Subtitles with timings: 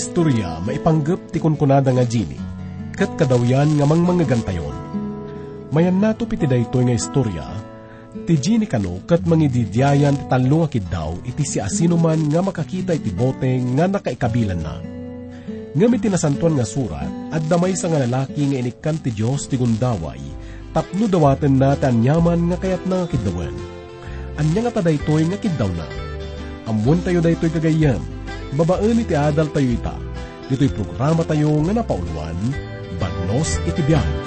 [0.00, 2.40] istorya maipanggap ti kunkunada nga Jini,
[2.96, 4.72] kat kadawyan nga mang mga gantayon.
[5.76, 7.44] Mayan nato piti daytoy nga istorya,
[8.24, 12.96] ti Jini kano kat mangididyayan ti talo nga kiddaw iti si asino man nga makakita
[12.96, 14.80] iti bote nga nakaikabilan na.
[15.76, 20.18] Ngamit tinasantuan nga surat, at damay sa nga lalaki nga inikan ti Diyos ti gundaway,
[20.72, 23.52] tapno dawaten na tanyaman nga kayat na kiddawan.
[24.40, 25.86] Anya nga tadaytoy nga kiddaw na.
[26.66, 28.02] Amon tayo daytoy kagayam,
[28.54, 29.96] babaan iti adal tayo ita.
[30.50, 32.36] Dito'y programa tayo nga napauluan,
[32.98, 34.02] Bagnos Itibiyan.
[34.02, 34.19] Ibagak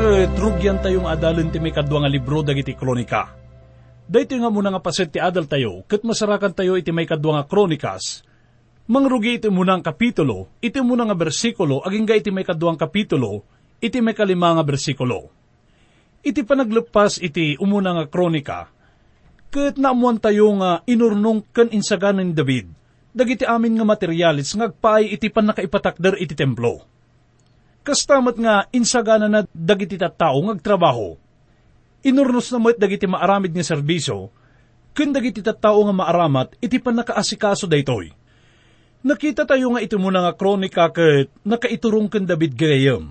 [0.00, 3.36] Ita ket rugyan tayong adalin ti may kadwa nga libro dagiti kronika.
[4.08, 7.44] Dayto nga muna nga paset ti adal tayo, ket masarakan tayo iti may kadwa nga
[7.44, 8.24] kronikas.
[8.88, 12.88] Mangrugi iti muna nga kapitulo, iti muna nga bersikulo, aging ga iti may kadwa nga
[12.88, 13.44] kapitulo,
[13.76, 15.28] iti may kalima nga bersikulo.
[16.24, 18.72] Iti panaglepas iti umuna nga kronika,
[19.52, 22.72] ket naamuan tayo nga inurnong ken insaganan ni David,
[23.12, 26.88] dagiti amin nga materialis ngagpaay iti panakaipatakder iti templo.
[27.90, 31.18] Kastamat nga insagana na dagiti tattao ngagtrabaho.
[32.06, 34.30] Inurnos na mo't dagiti maaramid nga serbisyo,
[34.94, 38.14] kun dagiti tattao nga maaramat iti panakaasikaso daytoy.
[39.02, 43.10] Nakita tayo nga ito muna nga kronika ket nakaiturong ken David gayam.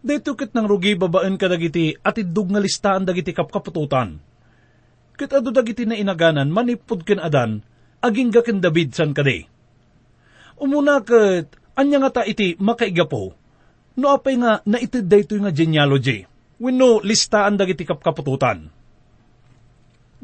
[0.00, 4.16] Dito ket nang rugi babaan ka dagiti atidug nga listahan dagiti kapkapututan.
[5.12, 7.60] Ket ado dagiti na inaganan manipod ken adan
[8.00, 9.44] aging ken David san kade.
[10.56, 13.43] Umuna ket anya nga ta iti makaigapo
[13.98, 16.26] no apay nga naitid daytoy nga genealogy.
[16.58, 18.70] Wenno listaan dagiti kapkapututan.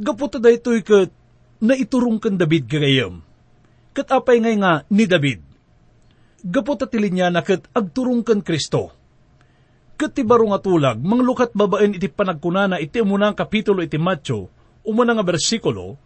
[0.01, 1.11] Gaputa daytoy ket
[1.61, 3.21] naiturong ken David gayam.
[3.93, 5.41] Ket apay ngay nga ni David.
[6.41, 8.95] Gaputa tilinya na ket agturong ken Kristo.
[10.01, 14.49] Ket ti baro nga tulag manglukat babaen iti panagkunana iti umunang kapitulo iti Matyo
[14.81, 16.01] umuna nga bersikulo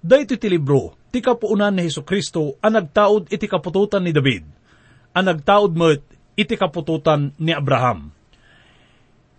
[0.00, 4.46] dayto ti libro ti kapuunan ni Hesus Kristo ang nagtaod iti kapututan ni David.
[5.12, 6.00] Ang nagtaod met
[6.40, 8.08] iti kapututan ni Abraham.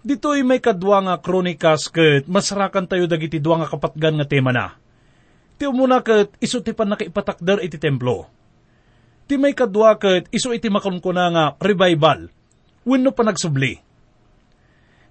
[0.01, 4.77] Dito'y may kadwa nga kronikas ket masarakan tayo dagiti dua nga kapatgan nga tema na.
[5.61, 8.25] Ti umuna ket iso ti panakaipatakder iti templo.
[9.29, 12.29] Ti may kadwa ket iso iti makunkuna nga revival
[12.81, 13.77] wenno panagsubli.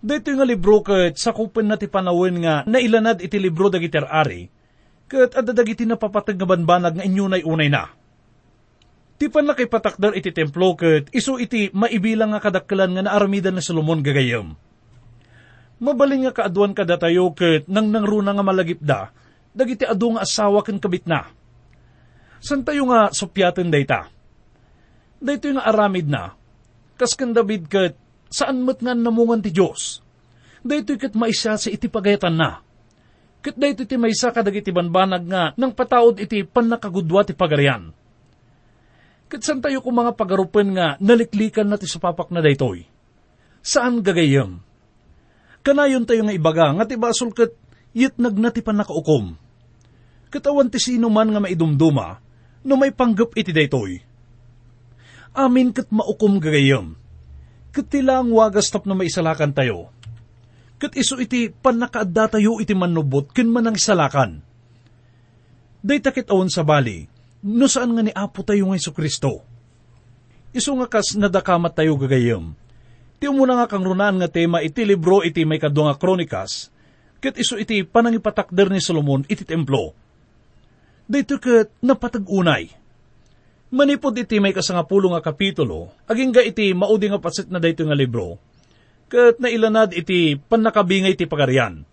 [0.02, 4.50] Dito nga libro ket sakupen na ti panawin nga nailanad iti libro dagiti ari
[5.06, 7.99] ket adda dagiti napapatag nga banbanag nga inyunay-unay na.
[9.20, 14.56] Ti panlakipatakdar iti templo ket iso iti maibilang nga kadakkelan nga naaramidan na Solomon gagayam.
[15.76, 19.12] Mabaling nga kaaduan kada tayo ket nang nangruna nga malagipda,
[19.52, 21.28] dagiti adu nga asawa ken kabit na.
[22.40, 24.08] San tayo nga supyaten dayta?
[25.20, 26.32] Dito nga aramid na,
[26.96, 28.00] kas kan David kat
[28.32, 30.00] saan mat nga namungan ti Diyos.
[30.64, 32.64] Dito kat maisya sa iti pagayatan na.
[33.44, 37.99] Kat dito iti maysa kadag iti banbanag nga nang pataod iti panakagudwa ti pagarian.
[39.30, 42.82] Kat san tayo kung mga pagarupan nga naliklikan na ti supapak na daytoy.
[43.62, 44.58] Saan gagayam?
[45.62, 47.54] Kanayon tayo nga ibaga nga ti basol kat
[47.94, 49.38] yit nagnati pa nakaukom.
[50.34, 52.18] Katawan ti sino man nga maidumduma
[52.66, 54.10] no may panggap iti daytoy
[55.34, 56.98] amin kat maukom gagayam.
[57.70, 59.94] Kat tilang wagas tap na maisalakan tayo.
[60.80, 64.42] Kat iso iti panakaadda tayo iti manubot kin manang isalakan.
[65.80, 67.06] Day takit awon sa bali,
[67.44, 69.44] no saan nga ni Apo tayo ng Iso Kristo.
[70.50, 72.52] Iso nga kas nadakamat tayo gagayam.
[73.20, 76.72] Ti umuna nga kang runaan nga tema iti libro iti may kadwa nga kronikas,
[77.20, 79.92] kat iso iti panangipatakder ni Solomon iti templo.
[81.04, 82.80] Dito kat napatag-unay
[83.70, 87.94] Manipod iti may kasangapulo nga kapitulo, aging ga iti maudi nga pasit na dayto nga
[87.94, 88.34] libro,
[89.06, 91.86] kat nailanad iti panakabingay ti pagarian.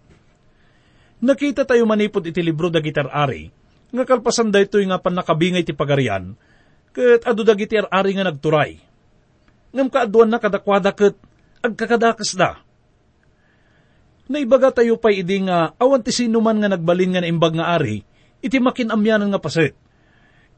[1.21, 3.53] Nakita tayo manipod iti libro da gitar-ari,
[3.91, 6.35] nga kalpasan dayto nga panakabingay ti pagarian,
[6.91, 8.81] kat adu da gitar-ari nga nagturay.
[9.71, 11.15] Ngam kaaduan na kadakwada kat
[11.63, 12.59] agkakadakas da.
[14.27, 17.79] Naibaga tayo pa idi nga awan ti sino man nga nagbalin nga na imbag nga
[17.79, 18.03] ari,
[18.43, 19.75] iti makinamyanan nga pasit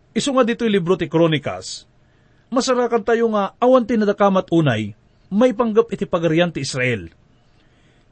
[0.09, 1.85] Isu nga dito'y libro ti Kronikas,
[2.49, 4.97] masarakan tayo nga awan tinadakamat unay,
[5.29, 7.13] may panggap iti pagarian ti Israel.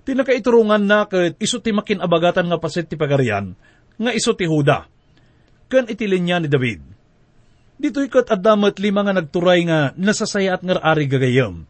[0.05, 3.57] Tinakaiturungan na kat iso ti makin abagatan nga pasit ti pagarian,
[3.97, 4.85] nga iso ti Huda,
[5.67, 6.81] kan iti linya ni David.
[7.77, 11.69] Dito'y kat adamat lima nga nagturay nga nasasayat nga ari gagayam.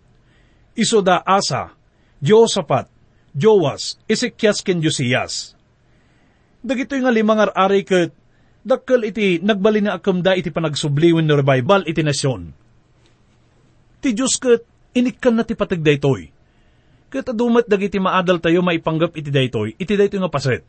[0.77, 1.75] Iso da Asa,
[2.23, 2.87] Josaphat,
[3.35, 5.57] Joas, Ezekias ken Josias.
[6.63, 8.15] Dagito'y nga lima nga ari kat
[8.63, 12.55] dakkel iti nagbali nga akamda iti panagsubliwen no revival iti nasyon.
[13.99, 14.63] Ti Diyos kat
[14.95, 16.31] inikkan na ti patag daytoy.
[17.07, 20.63] Kat adumat dagiti maadal tayo maipanggap iti daytoy, iti daytoy nga paset.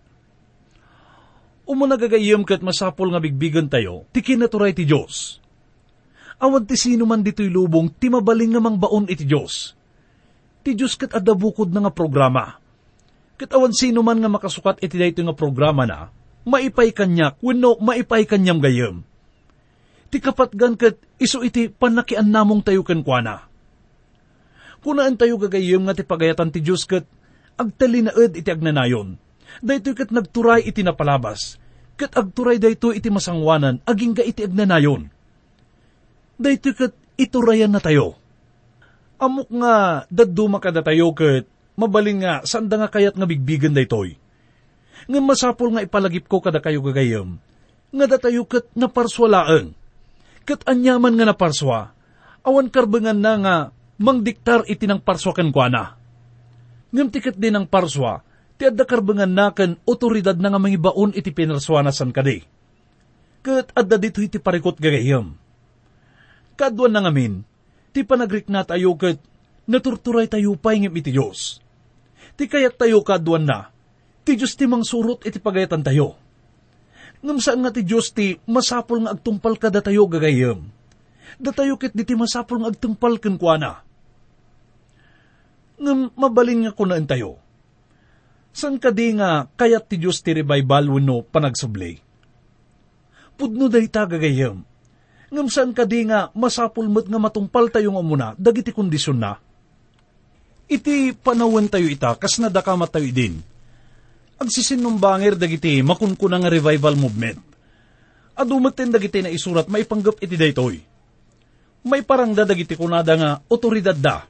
[1.69, 5.37] Umo nagagayam kat masapol nga bigbigan tayo, ti kinaturay ti Diyos.
[6.41, 9.77] Awan ti sino man dito'y lubong, ti mabaling nga mangbaon iti Diyos.
[10.65, 12.57] Ti Diyos kat adabukod na nga programa.
[13.37, 16.09] Kat awan sino man nga makasukat iti daytoy nga programa na,
[16.49, 19.05] maipay kanyak, wenno maipay kanyam gayam.
[20.09, 23.45] Ti kapatgan kat iso iti panakian namong tayo kenkwana.
[24.81, 27.05] Kunaan tayo gagayam nga ti pagayatan ti Diyos kat
[27.61, 29.21] agtali na ed iti agnanayon.
[29.65, 31.57] Daytoy kat nagturay iti napalabas.
[31.99, 35.11] Kat agturay dayto iti masangwanan aging ga iti agnanayon.
[36.39, 38.15] Daytoy kat iturayan na tayo.
[39.19, 44.15] Amok nga daduma kada tayo kat mabalin nga sanda nga kayat nga bigbigan daytoy
[45.07, 47.39] nga masapol nga ipalagip ko kada kayo gagayam,
[47.95, 49.77] nga datayo kat naparswalaang.
[50.49, 51.93] Kat anyaman nga naparswa,
[52.45, 53.57] awan karbengan na nga
[54.01, 55.85] mangdiktar iti ng parswa kan kwa na.
[56.89, 58.25] Ngam tikat din ang parswa,
[58.59, 62.43] ti adda kan otoridad na nga mangibaon iti pinarswanasan kadi.
[63.47, 65.39] Kat adda dito iti parikot gagayam.
[66.59, 67.47] Kadwan na ngamin,
[67.95, 69.23] ti panagrik na tayo kat
[69.71, 71.63] naturturay tayo pa ingim iti Diyos.
[72.35, 73.71] Ti kayat tayo kadwan na,
[74.29, 76.13] Ti Diyos ti mang surot iti pagayatan tayo.
[77.25, 80.69] Ngam saan nga ti Diyos ti masapol nga agtungpal ka datayo gagayam.
[81.41, 83.81] Datayo kit di ti masapol nga agtungpal ken kuana.
[85.81, 87.41] Ngam mabalin nga kunaan tayo.
[88.59, 91.95] San ka di nga kayat ti Diyos ti revival wano panagsubli?
[93.39, 94.67] Pudno day ta gagayam.
[95.31, 99.39] Ngam saan ka di nga masapul met nga matungpal tayo nga muna, dagiti kondisyon na.
[100.67, 103.39] Iti panawan tayo ita, kas nadakamat tayo din
[104.39, 107.43] agsisinumbanger dagiti makunkuna nga revival movement.
[108.39, 110.79] Adumaten dagiti na isurat maipanggap iti daytoy.
[111.83, 114.23] May parang dagiti kunada nga otoridad da.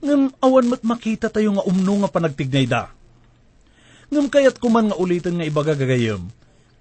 [0.00, 2.88] Ngam awan mat makita tayo nga umno nga panagtignay da.
[4.10, 6.26] Ngam kayat kuman nga ulitin nga ibaga gagayam,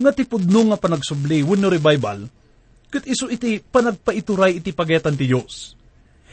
[0.01, 2.25] nga tipudno nga panagsubli wenno revival,
[2.89, 5.77] kat iso iti panagpaituray iti pagetan ti Diyos.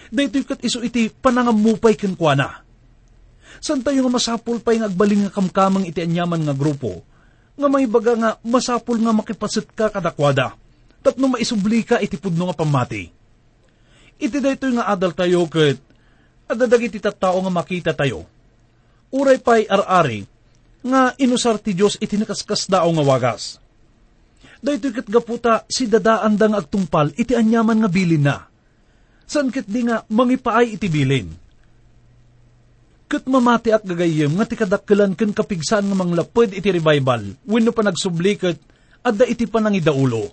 [0.09, 2.67] Daytoy kat iso iti panangamupay kenkwana
[3.61, 7.01] San tayo nga masapul pa yung agbaling nga kamkamang iti anyaman nga grupo,
[7.57, 10.53] nga may baga nga masapul nga makipasit ka kadakwada,
[11.01, 13.09] tapno maisubli ka iti pudno nga pamati.
[14.21, 15.81] Iti daytoy nga adal tayo ket
[16.47, 18.29] adadag iti tattao nga makita tayo.
[19.11, 20.27] Uray pa'y ar-ari,
[20.87, 23.59] nga inusar ti Diyos iti nakaskas dao nga wagas.
[24.63, 28.47] Daytoy ket gaputa si dadaan dang agtungpal iti anyaman nga bilin na.
[29.27, 31.47] San ket di nga mangipaay iti bilin
[33.07, 37.87] Kat mamati at gagayem nga ti kadakkelan ken kapigsan nga manglapod iti revival wenno pa
[37.87, 38.59] nagsubli ket
[39.07, 40.27] adda iti panangidaulo.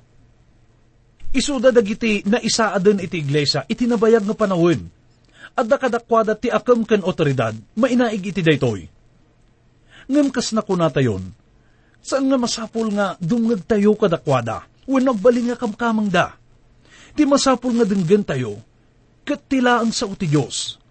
[1.33, 4.89] Isuda dagiti na isa adon iti iglesia, itinabayag nga panahon.
[5.53, 8.89] At nakadakwada ti akam ken otoridad, mainaig iti daytoy.
[10.10, 11.24] Ngam kas na kunatayon,
[12.03, 16.36] saan nga masapul nga dumngag tayo kadakwada, wen nagbaling nga kamkamang da.
[17.15, 18.60] Ti masapul nga denggan tayo,
[19.24, 20.81] kat tilaan sa uti Diyos.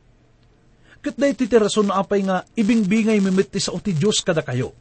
[1.02, 4.72] Kat na iti tirason na apay nga ibingbingay mimiti sa uti Diyos kada kayo.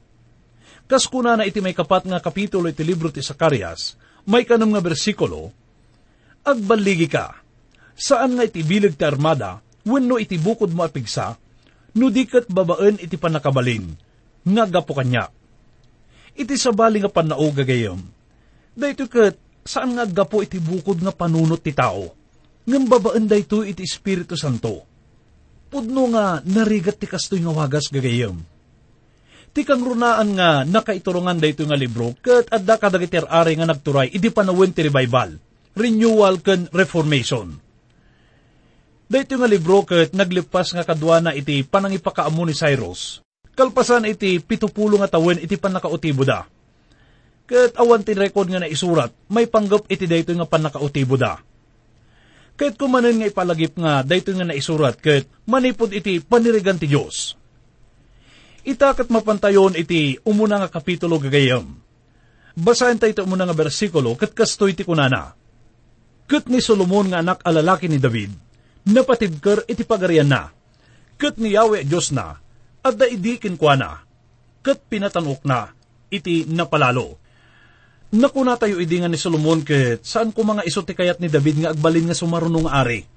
[0.86, 4.84] Kas kuna na iti may kapat nga kapitulo iti libro ti Sakarias, may kanam nga
[4.84, 5.52] bersikulo,
[6.42, 7.38] Agbaligi ka,
[7.94, 11.38] saan nga iti bilig ti armada, wenno iti bukod mo apigsa,
[11.94, 13.94] no dikat babaan iti panakabalin,
[14.48, 15.30] nga gapo kanya.
[16.38, 18.00] Iti sabali nga panao gagayam.
[18.72, 19.36] Dahito kat,
[19.68, 22.16] saan nga gapo iti bukod nga panunot ti tao,
[22.66, 24.88] ngam babaan dayto iti Espiritu Santo.
[25.72, 28.40] Pudno nga narigat ti kastoy nga wagas gagayam
[29.52, 34.32] ti kang runaan nga nakaiturungan dayto nga libro ket adda kadagiti ari nga nagturay idi
[34.32, 35.36] panawin ti revival
[35.76, 37.60] renewal ken reformation
[39.12, 43.20] dayto nga libro ket naglipas nga kadwa na iti panangipakaamo ni Cyrus
[43.62, 46.50] kalpasan iti pitupulo nga tawen iti panakautibo da
[47.46, 51.38] ket awan ti record nga naisurat may panggap iti dayto nga panakautibo da
[52.58, 57.38] ket kumanen nga ipalagip nga dayto nga naisurat ket manipod iti panirigan ti Dios
[58.62, 61.82] Itakat mapantayon iti umuna nga kapitulo gagayam.
[62.54, 65.34] Basahin tayo iti umuna nga bersikulo kat kastoy ti kunana.
[66.30, 68.32] Kat ni Solomon nga anak alalaki ni David,
[68.86, 70.54] napatibker iti pagarian na.
[71.18, 72.38] Kat ni Yahweh Diyos na,
[72.82, 74.02] at daidikin kwa na.
[74.62, 75.74] Kat pinatanok na,
[76.10, 77.18] iti napalalo.
[78.12, 81.64] Nakuna tayo idi nga ni Solomon kat saan ko mga iso ti kayat ni David
[81.64, 83.08] nga agbalin nga sumarunong ari.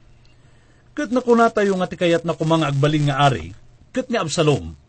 [0.94, 3.50] Kat nakuna tayo nga ti kayat na kumanga agbalin nga ari,
[3.90, 4.84] kat ni Absalom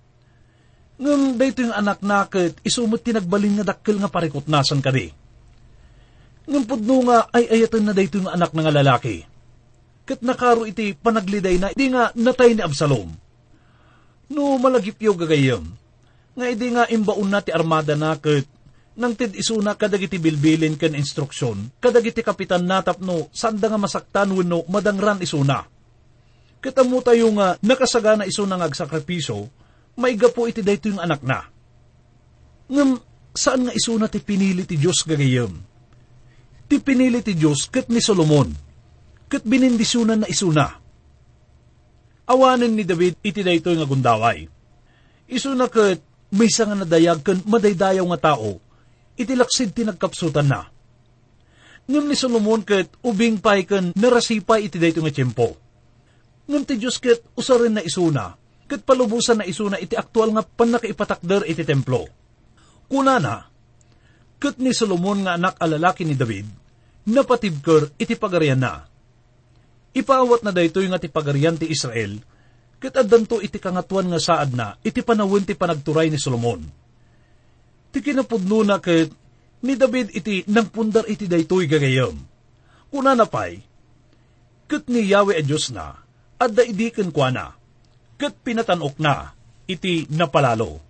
[0.96, 5.12] Ngam dayto yung anak nakit, isumot tinagbalin nga dakkel nga parikot nasan kadi.
[6.48, 9.28] Ngam pudno nga ay ayatan na dayto yung anak nga lalaki.
[10.08, 13.12] Kat nakaro iti panagliday na, hindi nga natay ni Absalom.
[14.32, 15.64] No malagip yung gagayam.
[16.36, 18.50] Nga hindi nga imbaon na ti armada nakit,
[18.96, 24.64] nang tid isuna kadagiti bilbilin ken instruksyon, kadagiti kapitan natap no, sanda nga masaktan wenno
[24.72, 25.68] madangran isuna.
[26.64, 29.52] Kitamu tayo nga nakasagana isuna nga agsakripiso,
[30.00, 31.44] maiga po iti dayto yung anak na.
[32.72, 32.98] Ngam,
[33.36, 35.52] saan nga isuna ti pinili ti Diyos gagayam?
[36.66, 38.50] Ti pinili ti Diyos kat ni Solomon,
[39.28, 40.85] kat binindisunan na isuna.
[42.26, 44.50] Awanin ni David iti dayto nga gundaway.
[45.30, 46.02] Isuna kat
[46.34, 48.58] may nga nadayag kan madaydayaw nga tao,
[49.14, 50.66] iti laksid ti nagkapsutan na.
[51.86, 55.54] Ngam ni Solomon kat ubing pay kan narasipay iti dayto nga tiyempo.
[56.50, 58.34] Ngam ti Diyos kat usarin na isuna,
[58.66, 62.10] kat palubusan na isuna iti aktual nga panakaipatakder iti templo.
[62.90, 63.46] Kuna na,
[64.42, 66.50] kat ni Solomon nga anak alalaki ni David,
[67.06, 68.86] napatibker iti pagarian na.
[69.96, 72.20] Ipaawat na daytoy nga ti pagarian ti Israel,
[72.84, 76.60] kat addanto iti kangatuan nga saad na, iti panawin ti panagturay ni Solomon.
[77.96, 79.08] Ti kinapudno na kat
[79.64, 82.20] ni David iti nang pundar iti daytoy gagayam.
[82.92, 83.64] Kuna na pay,
[84.68, 85.96] kat ni Yahweh a Diyos na,
[86.36, 87.56] at daidikan kwa na,
[88.20, 89.32] kat pinatanok na,
[89.64, 90.84] iti napalalo.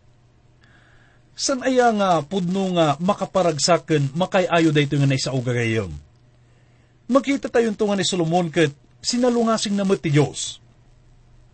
[1.36, 5.92] San aya nga pudno nga makaparagsaken makayayo dayto nga naisao gagayom.
[7.06, 8.74] Makita tayo nga ni Solomon kat
[9.06, 10.58] sinalungasing namat ti Diyos.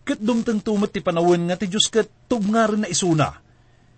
[0.08, 3.36] Kat dumtang tumat ti panawin nga ti Diyos kat tugnarin na isuna.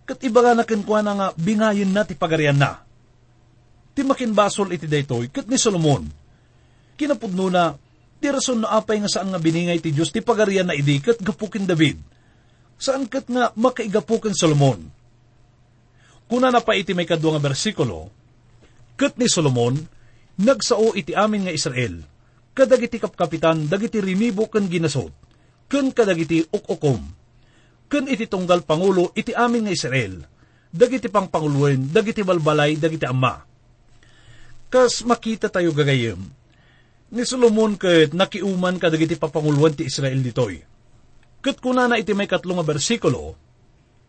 [0.09, 2.81] Kat iba nga nakinkwa na nga bingayin na ti pagarian na.
[3.93, 6.09] Ti makinbasol iti daytoy kat ni Solomon.
[6.97, 7.77] Kinapudno na
[8.23, 11.67] Ti rason na apay nga saan nga biningay ti Diyos ti pagarian na idikat gapukin
[11.67, 11.99] David.
[12.79, 14.79] Saan kat nga makaigapukin Solomon.
[16.31, 18.07] Kuna na pa iti may kadwa nga bersikulo,
[18.95, 19.75] Kat ni Solomon,
[20.39, 21.99] nagsao iti amin nga Israel,
[22.53, 25.11] kadagiti kapkapitan, dagiti rimibo kan ginasot,
[25.67, 27.01] kan kadagiti ukukom,
[27.89, 30.13] kan iti tunggal pangulo iti amin nga Israel,
[30.69, 33.41] dagiti pang panguluin, dagiti balbalay, dagiti ama.
[34.69, 36.17] Kas makita tayo gagayem,
[37.13, 40.57] ni Solomon ket nakiuman kadagiti papanguluan ti Israel ditoy.
[41.45, 43.37] Ket kuna na iti may katlong nga bersikulo,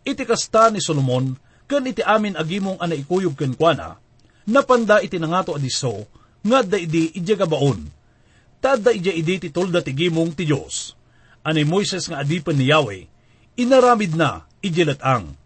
[0.00, 1.36] iti kasta ni Solomon
[1.68, 4.00] ken iti amin agimong ana ikuyog ken kuana,
[4.48, 6.08] napanda iti nangato adiso,
[6.40, 8.03] nga da idi ijagabaon.
[8.64, 10.96] Tada ija idi ti tolda ti gimong ti Diyos.
[11.44, 13.04] Ani Moises nga adipan ni Yahweh,
[13.60, 15.36] inaramid na ijilatang.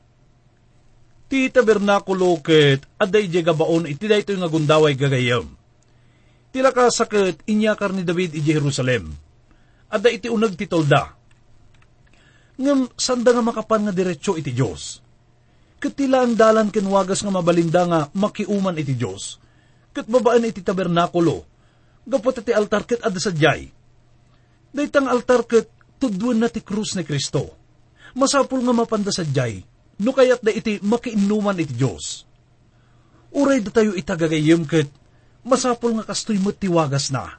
[1.26, 5.58] Ti tabernakulo ket adda ijagabaon iti dayto nga gundaway gagayam
[6.48, 9.12] Tila ka sakit inyakar ni David iji Jerusalem.
[9.92, 11.12] Ada iti unag ti tolda.
[12.56, 15.04] Ngam sanda nga makapan nga diretsyo iti Diyos.
[15.82, 19.42] Katila ang dalan kenwagas nga mabalinda nga makiuman iti Diyos.
[19.92, 21.42] kat babaan iti tabernakulo,
[22.08, 23.68] gapot iti altar kat ada sadyay.
[24.72, 25.68] Daytang altar kat
[26.00, 27.52] tudwan na ti krus ni Kristo.
[28.16, 29.60] Masapul nga mapanda sadyay,
[30.00, 32.24] no kayat da iti makiinuman iti Diyos.
[33.36, 34.88] Uray da tayo itagagayim kat
[35.44, 37.36] masapul nga kastoy mo tiwagas na.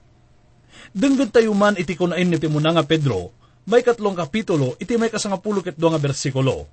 [0.93, 3.33] Denggan tayo man iti kunain ni Timuna nga Pedro,
[3.69, 6.65] may katlong kapitulo, iti may kasangapulo ket nga bersikulo.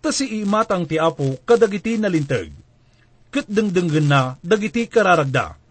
[0.00, 2.52] Ta si imatang ti apo kadagiti nalintag.
[3.32, 5.65] Ket dengdenggen na dagiti kararagda.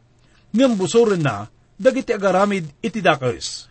[0.55, 3.67] Ngem busoren na dagiti agaramid iti dakes.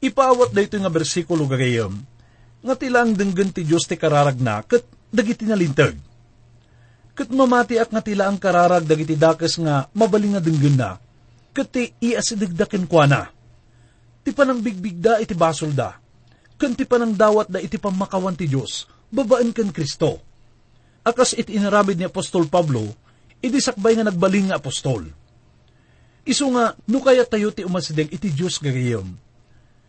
[0.00, 1.92] Ipaawat da ito nga bersikulo gagayam,
[2.64, 5.92] nga tilang denggen ti Diyos ti kararag na ket dagiti nalintag.
[7.12, 10.96] Ket mamati ak nga tila ang kararag dagiti dakes nga mabaling nga denggen na,
[11.52, 13.22] ket ti iasidagdaken kwa na
[14.20, 15.96] ti panang bigbigda iti basol da,
[16.60, 20.20] kan ti panang dawat da iti pamakawan ti Diyos, babaan kan Kristo.
[21.00, 22.84] Akas iti inaramid ni Apostol Pablo,
[23.40, 25.19] iti sakbay nga nagbaling nga apostol.
[26.30, 29.10] Isu nga, no kaya tayo ti umasidig iti Diyos gagayam.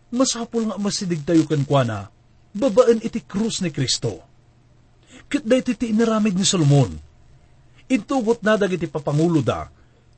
[0.09, 2.09] Masapul nga umasidig tayo kan na,
[2.57, 4.17] babaan iti krus ni Kristo.
[5.29, 6.97] Kit da iti ti inaramid ni Solomon.
[7.85, 9.69] Intugot na dagiti papangulo da,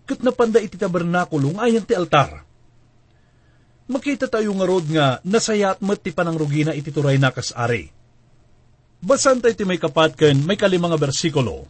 [0.08, 2.54] kit napanda iti tabernakulo nga ayan ti altar
[3.88, 7.92] makita tayo nga rod nga nasayat met ti panangrugi na itituray na kasari.
[9.04, 11.68] Basan tayo ti may kapatken may kalimang bersikulo.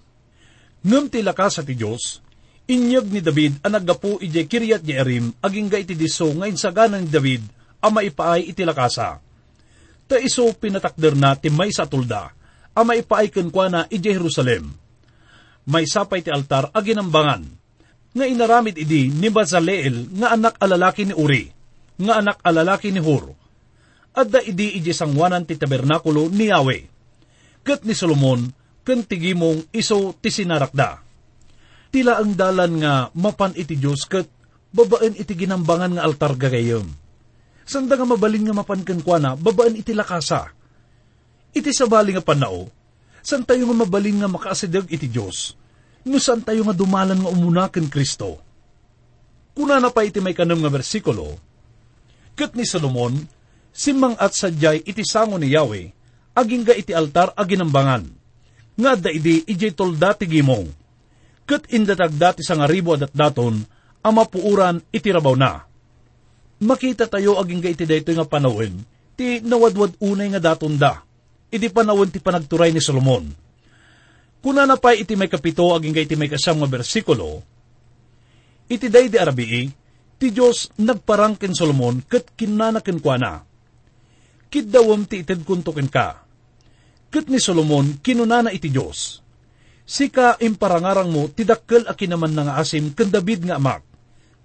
[0.85, 2.21] Ngam ti lakas ti Diyos,
[2.69, 7.11] inyag ni David ang naggapo ije kiryat Jearim aging ga iti diso nga insaganan ni
[7.11, 7.43] David
[7.83, 9.19] ang maipaay iti lakasa.
[10.07, 12.31] Ta iso pinatakder na ti may sa tulda,
[12.71, 14.71] ang maipaay kenkwa na ije Jerusalem.
[15.63, 17.43] May sapay ti altar aginambangan,
[18.13, 21.63] nga inaramid idi ni Bazaleel nga anak alalaki ni Uri
[21.99, 23.33] nga anak alalaki ni Hur.
[24.13, 26.83] Adda idi iji sangwanan ti tabernakulo ni Yahweh.
[27.65, 28.45] Kat ni Solomon,
[28.85, 31.01] kan tigimong iso ti sinarakda.
[31.93, 34.25] Tila ang dalan nga mapan iti Diyos kat
[34.73, 36.89] babaan iti ginambangan nga altar gagayom.
[37.69, 40.49] Sanda nga mabalin nga mapan kwa babaan iti lakasa.
[41.53, 42.65] Iti sabali nga panao,
[43.21, 45.53] san tayo nga mabalin nga makaasidag iti Diyos,
[46.09, 48.41] no san tayo nga dumalan nga umuna ken Kristo.
[49.53, 51.37] Kuna na pa iti may kanam nga bersikulo,
[52.33, 53.13] Kat ni Solomon,
[53.69, 55.93] simang at sadyay iti sango ni Yahweh,
[56.33, 58.09] aging ga iti altar aginambangan.
[58.73, 60.82] Nga da idi ijay tolda ti gimong.
[61.43, 63.59] Kat indatag dati sa ngaribo at daton,
[64.03, 65.63] ama puuran iti rabaw na.
[66.63, 68.79] Makita tayo aging ga iti dayto nga panawin,
[69.19, 71.03] ti nawadwad unay nga daton da,
[71.51, 73.27] iti panawin ti panagturay ni Solomon.
[74.39, 77.43] Kuna na pa iti may kapito aging ga iti may kasam nga bersikulo,
[78.71, 79.83] iti day di arabii,
[80.23, 83.43] Ti Diyos nagparangkin Solomon kat kinanakin kwa na.
[84.47, 86.23] Kidawam ti ited kuntukin ka.
[87.09, 89.19] Kat ni Solomon kinunana iti Diyos.
[89.83, 93.83] Sika imparangarang mo tidakkel a kinaman nga asim ken David nga amak.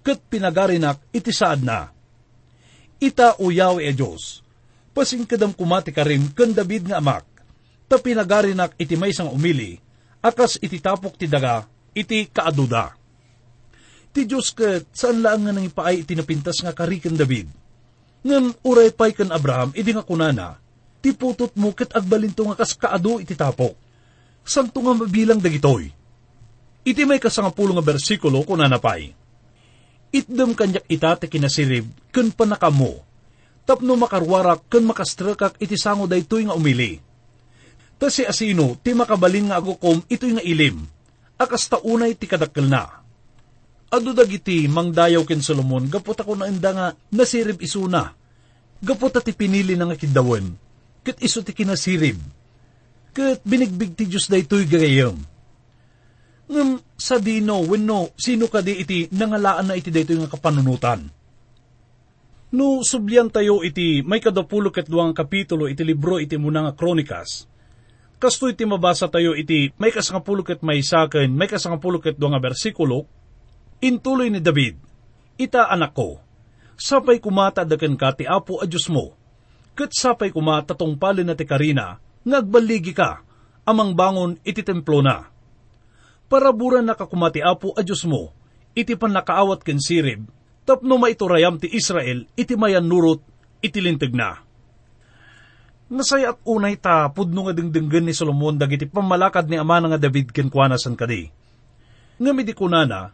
[0.03, 1.91] Kat pinagarinak iti saad na.
[2.99, 4.43] Ita uyaw e Diyos.
[4.91, 7.23] Pasing kadam kumati ka rin ken David nga amak.
[7.87, 9.79] Ta pinagarinak iti may umili.
[10.19, 11.63] Akas iti tapok ti daga
[11.95, 12.99] iti kaaduda
[14.09, 17.45] Ti Diyos ket saan lang nga nang ipaay itinapintas nga kariken David.
[18.25, 20.57] Ngam uray pay kan Abraham, idi nga kunana,
[20.99, 23.77] ti putot mo ket agbalinto nga kas kaado iti tapok.
[24.45, 25.89] Santo nga mabilang dagitoy.
[26.85, 29.13] Iti may kasangapulo nga bersikulo kunana pay.
[30.09, 33.05] Itdem kanyak ita ti kinasirib, ken panakamo.
[33.67, 36.97] Tapno makarwarak ken makastrakak iti sango daytoy nga umili.
[38.01, 40.81] Ta si asino ti makabalin nga agukom ito'y nga ilim,
[41.37, 42.99] akas taunay ti kadakkel na
[43.89, 48.13] Ado dagiti mangdayaw ken Solomon, gapot ako na inda nga nasirib isuna.
[48.85, 50.45] Gapot ti pinili na nga kidawan,
[51.01, 52.21] ket iso ti kinasirib.
[53.13, 55.17] Ket binigbig ti Diyos da ito'y gagayam.
[56.49, 61.05] Ngam sa dino, wenno, sino ka di iti nangalaan na iti dayto nga kapanunutan.
[62.49, 67.45] No, subyan tayo iti may kadapulo ket duang kapitulo iti libro iti muna nga kronikas.
[68.17, 72.41] Kasto iti mabasa tayo iti may kasangapulo ket may saken, may kasangapulo ket duang nga
[72.41, 73.05] bersikulo,
[73.79, 74.75] Intuloy ni David,
[75.39, 76.19] Ita anak ko,
[76.75, 79.15] sapay kumata daken ka ti apo a Diyos mo,
[79.71, 81.95] kat sapay kumata tong palin na ti karina,
[82.29, 83.25] ngagbaligi ka,
[83.65, 85.29] amang bangon iti templo na.
[86.29, 88.33] Paraburan na kakumati apo a Diyos mo,
[88.77, 90.29] iti pan nakaawat ken sirib,
[90.65, 93.25] tapno maiturayam ti Israel, iti mayan nurot,
[93.65, 94.37] iti lintag na.
[95.89, 100.29] Nasaya at unay ta, pudno nga dingdinggan ni Solomon dagiti pamalakad ni ama nga David
[100.29, 101.33] ken kwanasan kadi.
[102.21, 103.09] Nga midi kunana,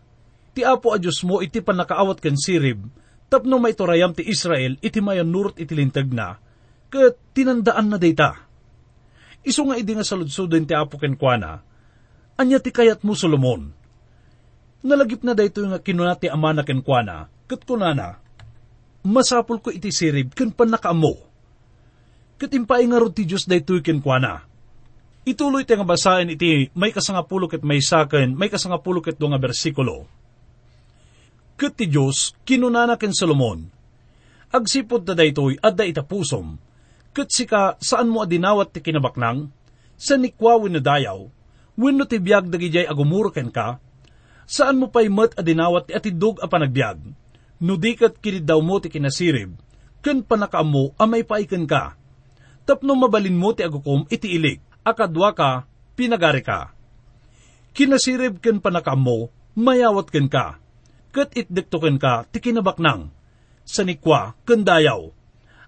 [0.52, 2.84] ti apo a Diyos mo iti panakaawat ken sirib,
[3.32, 6.36] tapno maiturayam ti Israel iti mayan nurot iti lintag na,
[6.92, 8.45] kat tinandaan na data.
[9.46, 11.62] Iso nga idi nga saludsudin ti apo ken kuana,
[12.42, 13.70] anya ti kayat mo Solomon.
[14.82, 18.18] Nalagip na dayto nga kinunati ama na kenkwana, kat kunana,
[19.06, 21.14] masapul ko iti sirib ken panakaamo.
[22.42, 24.44] Kat impay nga ti Diyos dayto kenkwana.
[25.26, 30.06] Ituloy tayo nga basahin iti may kasangapulo ket may saken, may kasangapulo ket nga bersikulo.
[31.58, 33.66] Kat ti Diyos, kinunana ken Solomon,
[34.54, 36.60] agsipod na daytoy adda itapusom,
[37.16, 39.48] kat sika saan mo adinawat ti kinabaknang,
[39.96, 41.32] sa nikwawin na dayaw,
[41.80, 43.80] wenno ti biyag dagijay agumuro ken ka,
[44.44, 47.00] saan mo pay met adinawat ti atidog a panagbiag,
[47.64, 49.56] no dikat kinid daw mo ti kinasirib,
[50.04, 51.96] ken panakaam mo amay paiken ka,
[52.68, 55.52] tapno mabalin mo ti agukom iti ilik, akadwa ka,
[55.96, 56.76] pinagari ka.
[57.72, 60.60] Kinasirib ken panakaam mo, mayawat ken ka,
[61.16, 63.08] ket itdektoken ka ti kinabaknang,
[63.64, 65.16] sa nikwa ken dayaw,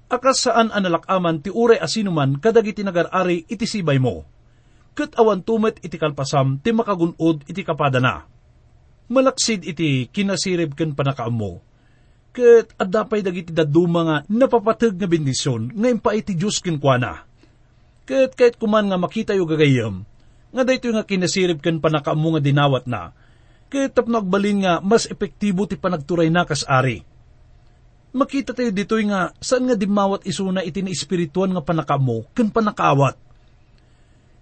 [0.07, 4.23] akas saan analakaman ti uray asinuman kadagiti nagarari iti sibay mo.
[4.97, 8.25] Kat awan tumet iti kalpasam ti makagunod iti kapadana.
[9.07, 11.51] Malaksid iti kinasirib ken panakaam mo.
[12.33, 17.27] Kat adapay dagiti daduma nga napapatag nga bendisyon ngayon pa iti Diyos kinkwana.
[18.07, 20.07] Kat kahit kuman nga makita yu gagayam,
[20.55, 23.11] nga dayto nga kinasirib ken panakaam mo nga dinawat na,
[23.67, 27.03] kaya tapnagbalin nga mas epektibo ti panagturay na kas ari.
[28.15, 33.19] Makita tayo dito'y nga saan nga dimawat isuna iti na espirituan nga panakamo ken panakawat.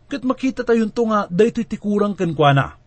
[0.05, 2.77] Kat makita tayo to nga daytoy ti kurang ken kuana.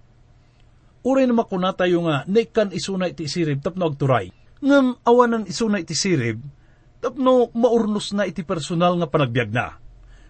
[1.03, 4.31] Uray na makuna tayo nga naikan isuna iti sirib tapno agturay.
[4.62, 6.38] Ngam awanan isuna iti sirib
[7.03, 9.79] tapno maurnos na iti personal nga panagbiag na.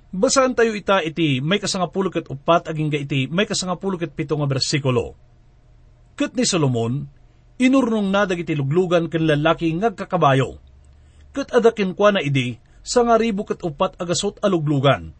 [0.09, 4.49] Basaan tayo ita iti may kasangapulo ket upat aging iti may kasangapulo ket pito nga
[4.49, 5.13] bersikulo
[6.19, 7.07] Kat ni Solomon,
[7.59, 10.59] inurnong na dagiti luglugan ken lalaki ngagkakabayo.
[11.35, 15.13] Kat adakin kwa na idi, sa nga ribo ket upat agasot aluglugan.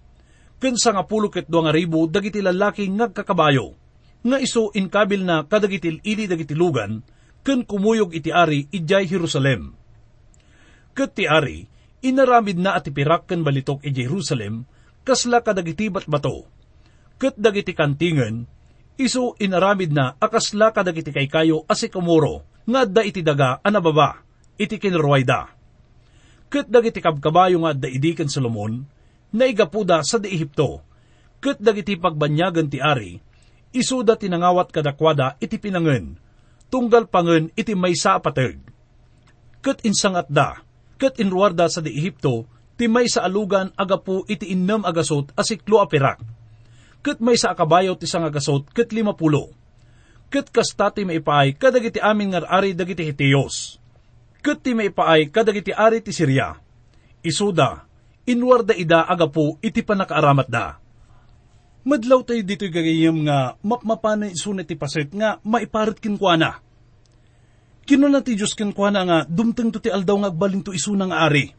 [0.59, 3.77] Ken sa nga pulo ket nga ribo dagiti lalaki ngagkakabayo.
[4.25, 7.03] Nga iso inkabil na kadagiti ili dagiti lugan,
[7.47, 9.75] ken kumuyog iti ari ijay Jerusalem.
[10.95, 11.63] Ket ti ari,
[12.03, 14.67] inaramid na ati pirak ken balitok iti Jerusalem,
[15.07, 16.51] kasla kadagiti bato.
[17.19, 18.47] Ket dagiti kantingan,
[18.99, 24.21] iso inaramid na akasla kadagiti kay kayo asi kumuro, nga adda iti daga anababa,
[24.59, 25.55] iti kinruwayda.
[26.51, 28.83] Ket dagiti kabkabayo nga adda idiken Solomon,
[29.31, 30.83] naigapuda sa di Ehipto,
[31.39, 33.23] ket dagiti pagbanyagan ti ari,
[33.71, 36.19] isuda tinangawat kadakwada iti pinangen,
[36.67, 38.59] tunggal pangen iti maysa apateg.
[39.63, 40.59] Ket insang atda,
[40.99, 46.38] ket inruwarda sa di Ehipto, ti may sa alugan agapu iti innam agasot asiklo apirak
[47.03, 49.55] ket may sa akabayo ti sangagasot ket lima pulo.
[50.29, 53.81] Ket kastati maipaay kadagiti amin nga ari dagiti hitiyos.
[54.45, 56.55] Ket ti maipaay kadagiti ari ti Syria.
[57.25, 57.89] Isuda,
[58.29, 60.79] inwarda ida agapo iti panakaaramat da.
[61.89, 66.61] Madlaw tayo dito gagayam nga mapmapana isunat ti paset nga maiparit kinkwana.
[67.89, 71.58] Kinuna ti Diyos kinkwana nga dumteng to ti aldaw nga agbalin to isunang ari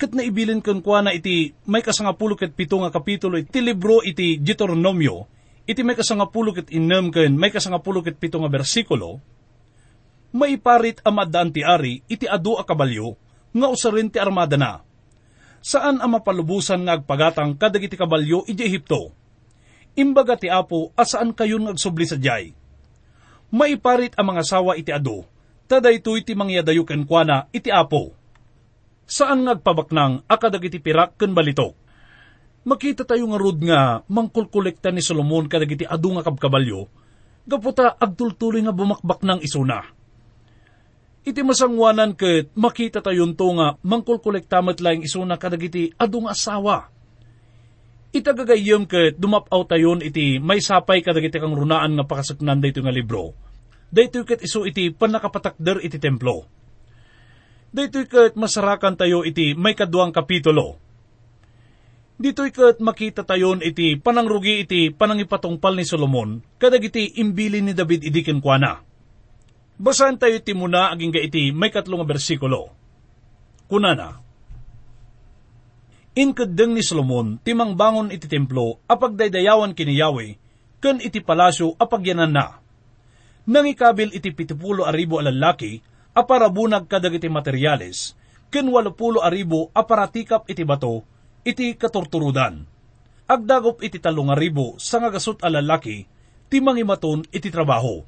[0.00, 5.28] ket naibilin ken kuana iti may kasangapulo ket pito nga kapitulo iti libro iti Deuteronomio,
[5.68, 9.20] iti may kasangapulo ket inem ken may kasangapulo ket pito nga bersikulo,
[10.32, 13.20] maiparit amadaan ti ari iti adu a kabalyo
[13.52, 14.80] nga usarin ti armada na.
[15.60, 19.12] Saan ang mapalubusan nga agpagatang kadagiti kabalyo iti Ehipto?
[19.92, 22.56] Imbaga ti Apo asaan kayon nga agsubli sa jay.
[23.52, 25.28] Maiparit ang mga sawa iti adu,
[25.68, 28.16] taday iti mangyadayo ken kuana iti Apo
[29.10, 31.74] saan ngagpabaknang akadagiti pirak ken balitok.
[32.62, 36.86] Makita tayo nga rod nga mangkulkolekta ni Solomon kadagiti adu nga kabkabalyo,
[37.50, 39.82] gaputa agtultuloy nga bumakbak ng isuna.
[41.26, 46.78] Iti masangwanan ket makita tayo to nga mangkulkolekta matlaing isuna kadagiti adu nga asawa.
[48.14, 53.34] Itagagayem ket dumapaw tayon iti may sapay kadagiti kang runaan nga pakasaknan dayto nga libro.
[53.90, 56.59] Dayto ket iso iti panakapatakder iti templo
[57.70, 60.74] Dito kat masarakan tayo iti may kaduang kapitulo.
[62.18, 68.02] Dito kat makita tayon iti panangrugi iti panangipatungpal ni Solomon, kadag iti imbili ni David
[68.02, 68.72] idikin kwa na.
[69.78, 72.74] Basahan tayo iti muna aging iti may katlong bersikulo.
[73.70, 74.18] Kunana,
[76.10, 80.34] Inkadeng ni Solomon, timang bangon iti templo, apagdaydayawan kini Yahweh,
[80.82, 82.58] ken iti palasyo apagyanan na.
[83.46, 85.78] Nangikabil iti pitipulo aribo alalaki,
[86.16, 88.18] aparabunag kadagiti materyales,
[88.50, 91.06] ken walopulo aribo aparatikap iti bato,
[91.46, 92.66] iti katurturudan.
[93.30, 96.04] Agdagop iti talong aribo sa ngagasot alalaki,
[96.50, 98.02] ti mangimaton iti trabaho.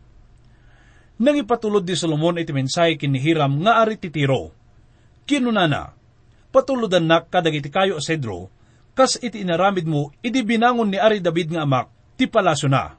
[1.22, 4.50] Nang ipatulod di Solomon iti mensay kinihiram nga ari titiro.
[5.22, 5.94] Kinunana,
[6.50, 8.50] patulodan nak kadagiti kayo asedro,
[8.92, 11.86] kas iti inaramid mo, idi binangon ni Ari David nga amak,
[12.18, 12.98] ti palasyo na.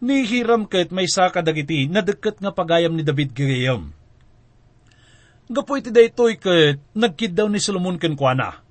[0.00, 3.92] Ni Hiram ket may saka dagiti na deket nga pagayam ni David gayam.
[5.50, 8.64] Gapo iti daytoy ket nagkid daw ni Solomon ken kuana.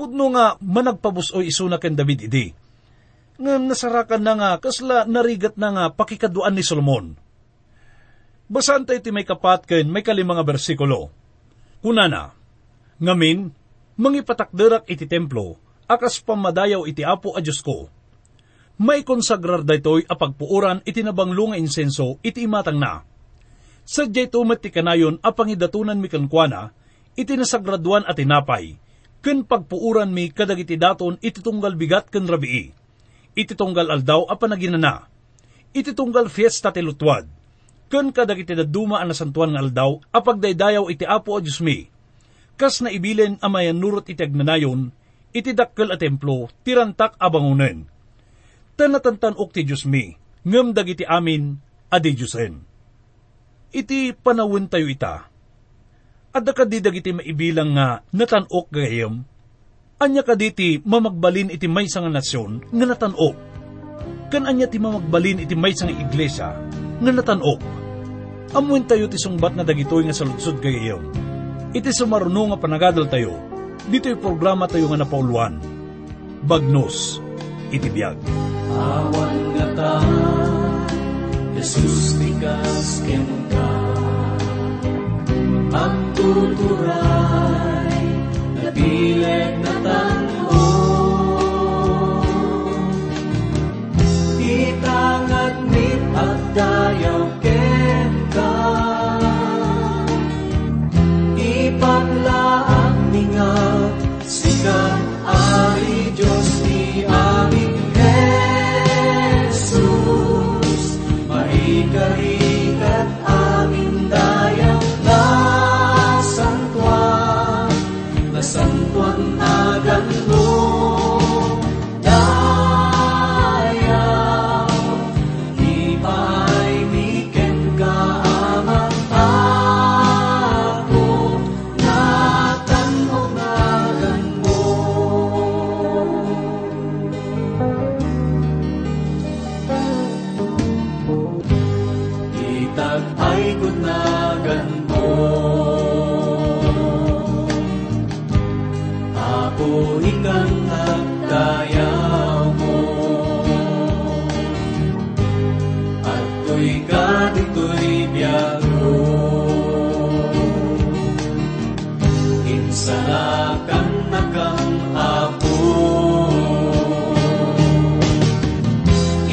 [0.00, 2.56] Pudno nga managpabusoy isuna ken David idi.
[3.36, 7.12] Nga nasarakan na nga kasla narigat na nga pakikaduan ni Solomon.
[8.48, 11.12] Basan tayo ti may kapat ken may kalimanga bersikulo.
[11.84, 12.32] Kunana,
[12.96, 13.52] ngamin,
[14.00, 17.92] mangipatakderak iti templo, akas pamadayaw iti apo a Diyos ko.
[18.78, 23.02] May konsagrar daytoy a pagpuuran iti nabanglo nga insenso iti imatang na
[23.88, 26.76] Sadyay tumat ti kanayon a pangidatunan mi kankwana,
[27.16, 28.76] iti nasagraduan at tinapay,
[29.24, 32.68] ken pagpuuran mi kadagiti daton iti tunggal bigat ken rabii.
[33.32, 35.08] Iti tunggal aldaw a panaginana.
[35.72, 37.24] Iti tunggal fiesta ti lutwad.
[37.88, 41.88] Ken kadagiti daduma a nasantuan nga aldaw a pagdaydayaw iti apo a Diyos mi.
[42.60, 44.92] Kas na ibilin a mayanurot iti agnanayon,
[45.32, 47.88] iti dakkel a templo, tirantak abangunen.
[48.78, 50.14] Tanatantanok ti Diyos mi,
[50.46, 51.58] ngem dagiti amin,
[51.90, 52.68] adi Diyosen
[53.72, 55.28] iti panawin tayo ita.
[56.32, 59.24] Adda ka di dagiti maibilang nga natanok gayam,
[59.98, 63.36] anya ka diti mamagbalin iti may nga nasyon nga natanok.
[64.28, 66.52] Kan anya ti mamagbalin iti may nga iglesia
[67.00, 67.60] nga natanok.
[68.56, 71.04] Amuin tayo ti sungbat na dagitoy nga saludsod gayam.
[71.76, 73.36] Iti sumaruno nga panagadal tayo,
[73.92, 75.60] dito'y programa tayo nga napauluan.
[76.48, 77.20] Bagnos,
[77.68, 78.16] iti biyag.
[78.78, 79.94] Awan nga ta,
[81.58, 83.70] Jesus tikas kemka
[85.74, 87.98] Ang tuturay
[88.54, 90.62] Nabileg na tanho
[94.38, 97.37] Itangat mit at dayaw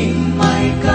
[0.05, 0.94] Imay ka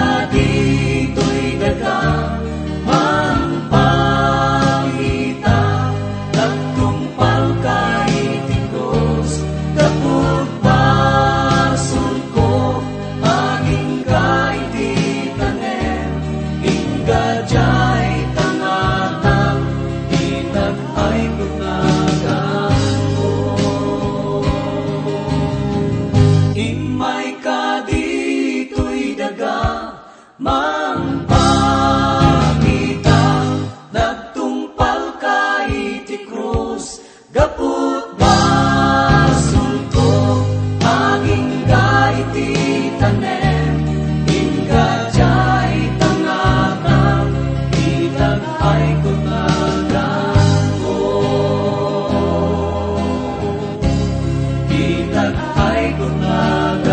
[55.11, 56.90] Itag ay kunagan